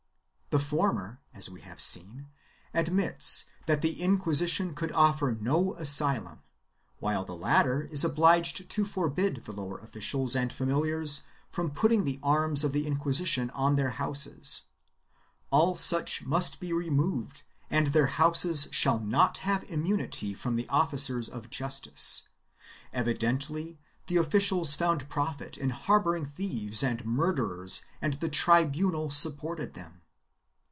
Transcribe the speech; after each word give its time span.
The 0.53 0.59
former, 0.59 1.21
as 1.33 1.49
we 1.49 1.61
have 1.61 1.79
seen, 1.79 2.27
admits 2.73 3.45
that 3.67 3.81
the 3.81 4.01
Inquisition 4.01 4.75
could 4.75 4.91
offer 4.91 5.37
no 5.39 5.75
asylum, 5.75 6.41
while 6.99 7.23
the 7.23 7.37
latter 7.37 7.83
is 7.83 8.03
obliged 8.03 8.69
to 8.69 8.83
forbid 8.83 9.37
the 9.45 9.53
lower 9.53 9.77
officials 9.79 10.35
and 10.35 10.51
familiars 10.51 11.21
from 11.49 11.71
putting 11.71 12.03
the 12.03 12.19
arms 12.21 12.65
of 12.65 12.73
the 12.73 12.85
Inquisition 12.85 13.49
on 13.51 13.77
their 13.77 13.91
houses; 13.91 14.63
all 15.51 15.77
such 15.77 16.25
must 16.25 16.59
be 16.59 16.73
removed 16.73 17.43
and 17.69 17.87
their 17.87 18.07
houses 18.07 18.67
shall 18.71 18.99
not 18.99 19.37
have 19.37 19.63
immunity 19.71 20.33
from 20.33 20.57
the 20.57 20.67
officers 20.67 21.29
of 21.29 21.49
justice— 21.49 22.27
evidently 22.91 23.79
the 24.07 24.17
officials 24.17 24.73
found 24.73 25.07
profit 25.07 25.57
in 25.57 25.69
harboring 25.69 26.25
thieves 26.25 26.83
and 26.83 27.05
murderers 27.05 27.83
and 28.01 28.15
the 28.15 28.27
tribunal 28.27 29.09
supported 29.09 29.75
them. 29.75 29.99